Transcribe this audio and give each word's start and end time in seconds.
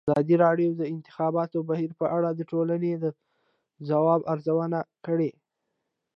ازادي 0.09 0.35
راډیو 0.45 0.69
د 0.73 0.77
د 0.79 0.83
انتخاباتو 0.93 1.57
بهیر 1.69 1.91
په 1.99 2.05
اړه 2.17 2.29
د 2.33 2.41
ټولنې 2.51 2.91
د 3.03 3.05
ځواب 3.89 4.21
ارزونه 4.33 4.79
کړې. 5.05 5.31